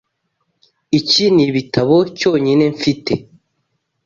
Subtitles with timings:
[0.99, 3.13] Iki nibitabo cyonyine mfite.